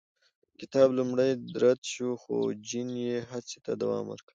[0.59, 1.29] کتاب لومړی
[1.61, 2.35] رد شو، خو
[2.67, 4.29] جین یې هڅې ته دوام ورکړ.